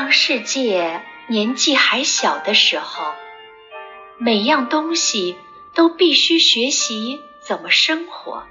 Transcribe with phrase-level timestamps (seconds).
[0.00, 3.16] 当世界年纪还小的时候，
[4.16, 5.36] 每样东西
[5.74, 8.46] 都必须学习怎么生活。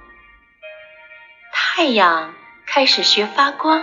[1.50, 2.34] 太阳
[2.66, 3.82] 开始学发光，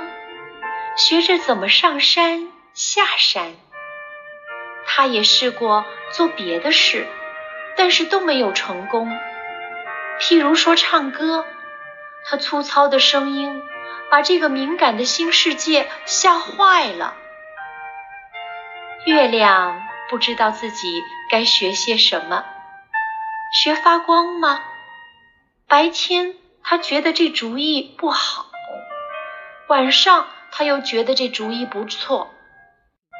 [0.95, 3.55] 学着怎么上山下山。
[4.85, 7.07] 他也试过做别的事，
[7.75, 9.11] 但是都没有成功。
[10.21, 11.47] 譬如说唱歌，
[12.25, 13.63] 他粗糙的声音
[14.11, 17.15] 把这个敏感的新世界吓坏了。
[19.05, 22.43] 月亮不知道自己该学些什么，
[23.61, 24.63] 学发光吗？
[25.67, 26.33] 白天
[26.63, 28.47] 他觉得这主意不好，
[29.67, 32.33] 晚上他又觉得这主意不错，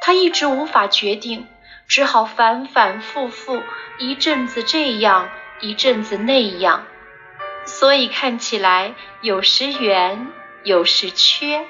[0.00, 1.46] 他一直无法决定。
[1.88, 3.62] 只好反反复复，
[3.98, 6.84] 一阵子这样，一阵子那样，
[7.64, 10.26] 所以看起来有时圆，
[10.64, 11.64] 有时缺。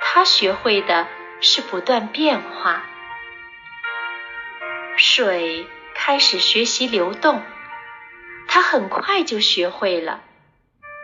[0.00, 1.06] 他学会的
[1.42, 2.82] 是不断变化。
[5.06, 7.42] 水开始学习流动，
[8.48, 10.22] 他很快就学会了，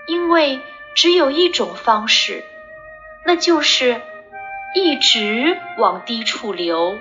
[0.09, 0.62] 因为
[0.97, 2.43] 只有一种方式，
[3.27, 4.01] 那就是
[4.75, 6.98] 一直往低处流。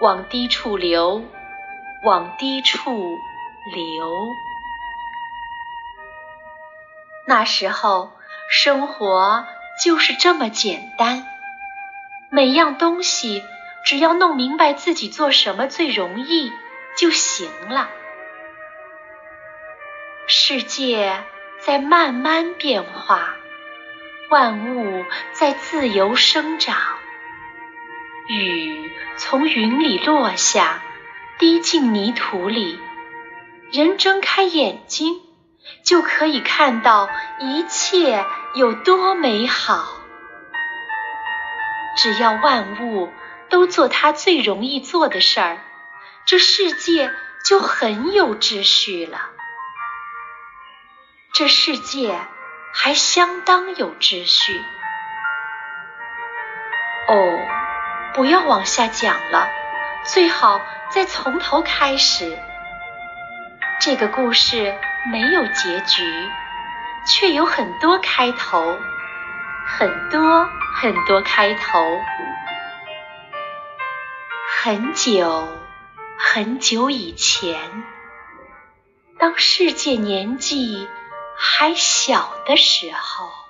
[0.00, 1.22] 往低处流，
[2.04, 3.16] 往低处
[3.72, 4.12] 流。
[7.28, 8.10] 那时候，
[8.50, 9.46] 生活
[9.84, 11.24] 就是这么简单，
[12.28, 13.44] 每样东西
[13.84, 16.50] 只要弄明白自己做什么最容易
[16.96, 17.90] 就行了。
[20.26, 21.22] 世界
[21.60, 23.36] 在慢慢变化，
[24.30, 26.76] 万物在自由生长。
[28.26, 30.82] 雨从云里落下，
[31.38, 32.80] 滴进泥土里。
[33.70, 35.20] 人睁开眼睛，
[35.82, 38.24] 就可以看到一切
[38.54, 40.00] 有多美好。
[41.98, 43.12] 只要万物
[43.54, 45.58] 都做他最容易做的事儿，
[46.26, 47.12] 这世界
[47.44, 49.30] 就很有秩序了。
[51.32, 52.18] 这世界
[52.72, 54.60] 还相当有秩序。
[57.06, 57.38] 哦。
[58.14, 59.48] 不要往下讲了，
[60.04, 62.36] 最好再从头开始。
[63.80, 64.74] 这个故事
[65.12, 66.28] 没有结局，
[67.06, 68.76] 却有很多开头，
[69.64, 72.00] 很多很多开头。
[74.64, 75.46] 很久
[76.18, 77.84] 很久以前，
[79.18, 80.88] 当世界年纪
[81.36, 83.43] 还小的时候。